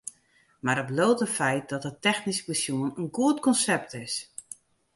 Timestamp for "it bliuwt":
0.83-1.23